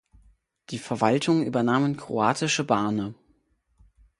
Die 0.71 0.79
Verwaltung 0.79 1.43
übernahmen 1.45 1.95
kroatische 1.95 2.63
Bane. 2.63 3.13